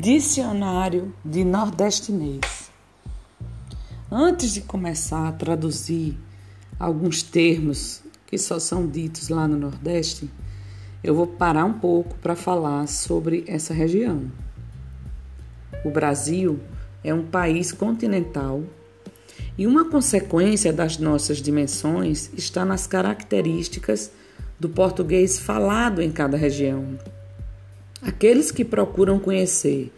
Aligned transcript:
Dicionário 0.00 1.14
de 1.22 1.44
Nordestinês. 1.44 2.70
Antes 4.10 4.54
de 4.54 4.62
começar 4.62 5.28
a 5.28 5.32
traduzir 5.32 6.16
alguns 6.78 7.22
termos 7.22 8.00
que 8.26 8.38
só 8.38 8.58
são 8.58 8.86
ditos 8.86 9.28
lá 9.28 9.46
no 9.46 9.58
Nordeste, 9.58 10.30
eu 11.04 11.14
vou 11.14 11.26
parar 11.26 11.66
um 11.66 11.74
pouco 11.74 12.16
para 12.16 12.34
falar 12.34 12.88
sobre 12.88 13.44
essa 13.46 13.74
região. 13.74 14.32
O 15.84 15.90
Brasil 15.90 16.58
é 17.04 17.12
um 17.12 17.26
país 17.26 17.70
continental 17.70 18.62
e 19.58 19.66
uma 19.66 19.84
consequência 19.84 20.72
das 20.72 20.96
nossas 20.96 21.42
dimensões 21.42 22.30
está 22.38 22.64
nas 22.64 22.86
características 22.86 24.10
do 24.58 24.70
português 24.70 25.38
falado 25.38 26.00
em 26.00 26.10
cada 26.10 26.38
região. 26.38 26.96
Aqueles 28.02 28.50
que 28.50 28.64
procuram 28.64 29.18
conhecer 29.18 29.92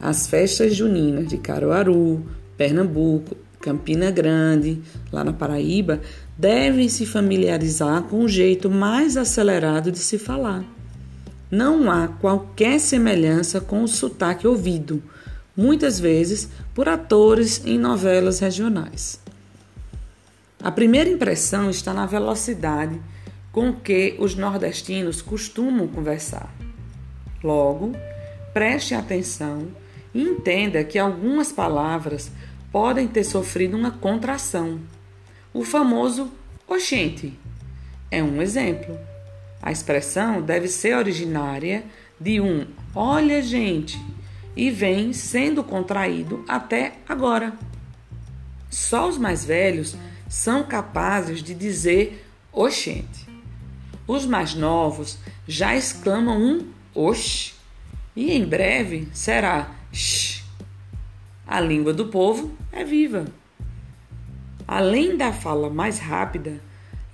as 0.00 0.26
festas 0.26 0.74
juninas 0.74 1.28
de 1.28 1.38
Caruaru, 1.38 2.26
Pernambuco, 2.56 3.36
Campina 3.60 4.10
Grande, 4.10 4.82
lá 5.10 5.24
na 5.24 5.32
Paraíba, 5.32 6.00
devem 6.36 6.88
se 6.88 7.06
familiarizar 7.06 8.02
com 8.02 8.24
o 8.24 8.28
jeito 8.28 8.68
mais 8.68 9.16
acelerado 9.16 9.90
de 9.90 9.98
se 9.98 10.18
falar. 10.18 10.64
Não 11.50 11.90
há 11.90 12.08
qualquer 12.08 12.80
semelhança 12.80 13.60
com 13.60 13.82
o 13.82 13.88
sotaque 13.88 14.46
ouvido, 14.46 15.02
muitas 15.56 16.00
vezes 16.00 16.48
por 16.74 16.88
atores 16.88 17.62
em 17.64 17.78
novelas 17.78 18.40
regionais. 18.40 19.20
A 20.60 20.70
primeira 20.70 21.08
impressão 21.08 21.70
está 21.70 21.94
na 21.94 22.04
velocidade 22.04 23.00
com 23.52 23.72
que 23.72 24.16
os 24.18 24.34
nordestinos 24.34 25.22
costumam 25.22 25.86
conversar. 25.86 26.52
Logo, 27.44 27.92
preste 28.54 28.94
atenção 28.94 29.68
e 30.14 30.22
entenda 30.22 30.82
que 30.82 30.98
algumas 30.98 31.52
palavras 31.52 32.32
podem 32.72 33.06
ter 33.06 33.22
sofrido 33.22 33.76
uma 33.76 33.90
contração. 33.90 34.80
O 35.52 35.62
famoso 35.62 36.32
oxente 36.66 37.38
é 38.10 38.22
um 38.22 38.40
exemplo. 38.40 38.98
A 39.60 39.70
expressão 39.70 40.40
deve 40.40 40.68
ser 40.68 40.96
originária 40.96 41.84
de 42.18 42.40
um 42.40 42.66
olha, 42.94 43.42
gente, 43.42 44.00
e 44.56 44.70
vem 44.70 45.12
sendo 45.12 45.62
contraído 45.62 46.44
até 46.48 46.94
agora. 47.06 47.52
Só 48.70 49.06
os 49.06 49.18
mais 49.18 49.44
velhos 49.44 49.96
são 50.28 50.64
capazes 50.64 51.42
de 51.42 51.54
dizer 51.54 52.26
oxente. 52.50 53.28
Os 54.06 54.24
mais 54.24 54.54
novos 54.54 55.18
já 55.46 55.76
exclamam 55.76 56.40
um 56.40 56.74
Oxi! 56.94 57.54
E 58.14 58.30
em 58.30 58.44
breve 58.44 59.08
será 59.12 59.74
Sh. 59.92 60.44
A 61.44 61.60
língua 61.60 61.92
do 61.92 62.06
povo 62.06 62.52
é 62.70 62.84
viva. 62.84 63.24
Além 64.66 65.16
da 65.16 65.32
fala 65.32 65.68
mais 65.68 65.98
rápida, 65.98 66.60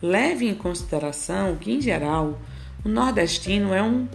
leve 0.03 0.47
em 0.47 0.55
consideração 0.55 1.57
que, 1.57 1.73
em 1.73 1.81
geral, 1.81 2.39
o 2.85 2.89
nordestino 2.89 3.73
é 3.73 3.83
um 3.83 4.07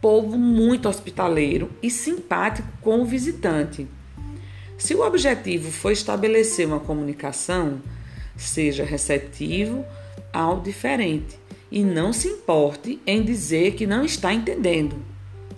povo 0.00 0.38
muito 0.38 0.88
hospitaleiro 0.88 1.68
e 1.82 1.90
simpático 1.90 2.68
com 2.80 3.00
o 3.00 3.04
visitante. 3.04 3.88
Se 4.78 4.94
o 4.94 5.04
objetivo 5.04 5.72
for 5.72 5.90
estabelecer 5.90 6.66
uma 6.66 6.78
comunicação, 6.78 7.82
seja 8.36 8.84
receptivo 8.84 9.84
ao 10.32 10.60
diferente 10.60 11.36
e 11.70 11.84
não 11.84 12.12
se 12.12 12.28
importe 12.28 13.00
em 13.06 13.22
dizer 13.22 13.74
que 13.74 13.86
não 13.86 14.04
está 14.04 14.32
entendendo. 14.32 14.96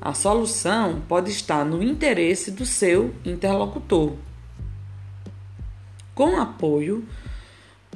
A 0.00 0.14
solução 0.14 1.03
pode 1.08 1.30
estar 1.30 1.64
no 1.64 1.83
interesse 1.83 2.50
do 2.50 2.64
seu 2.64 3.14
interlocutor. 3.25 4.14
Com 6.15 6.41
apoio, 6.41 7.04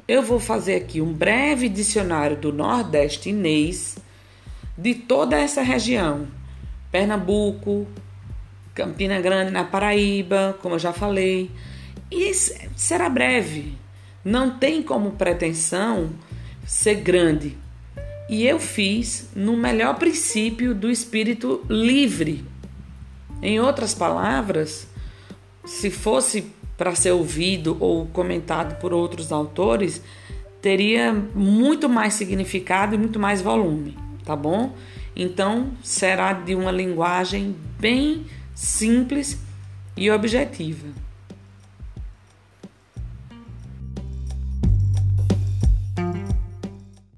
eu 0.06 0.22
vou 0.22 0.38
fazer 0.38 0.76
aqui 0.76 1.00
um 1.00 1.12
breve 1.12 1.68
dicionário 1.68 2.36
do 2.36 2.52
Nordeste 2.52 3.30
Inês 3.30 3.96
de 4.76 4.94
toda 4.94 5.36
essa 5.36 5.62
região: 5.62 6.28
Pernambuco, 6.92 7.86
Campina 8.74 9.20
Grande, 9.20 9.50
na 9.50 9.64
Paraíba, 9.64 10.58
como 10.60 10.74
eu 10.74 10.78
já 10.78 10.92
falei. 10.92 11.50
E 12.10 12.32
será 12.34 13.08
breve, 13.08 13.78
não 14.24 14.58
tem 14.58 14.82
como 14.82 15.12
pretensão 15.12 16.10
ser 16.66 16.96
grande, 16.96 17.56
e 18.28 18.46
eu 18.46 18.58
fiz 18.58 19.28
no 19.34 19.56
melhor 19.56 19.96
princípio 19.96 20.74
do 20.74 20.90
espírito 20.90 21.64
livre. 21.68 22.44
Em 23.42 23.60
outras 23.60 23.94
palavras, 23.94 24.88
se 25.64 25.90
fosse 25.90 26.46
para 26.76 26.94
ser 26.94 27.12
ouvido 27.12 27.76
ou 27.78 28.06
comentado 28.06 28.78
por 28.80 28.92
outros 28.92 29.30
autores, 29.30 30.02
teria 30.60 31.12
muito 31.12 31.88
mais 31.88 32.14
significado 32.14 32.94
e 32.94 32.98
muito 32.98 33.18
mais 33.18 33.42
volume, 33.42 33.96
tá 34.24 34.34
bom? 34.34 34.74
Então, 35.14 35.72
será 35.82 36.32
de 36.32 36.54
uma 36.54 36.72
linguagem 36.72 37.54
bem 37.78 38.24
simples 38.54 39.38
e 39.96 40.10
objetiva. 40.10 41.03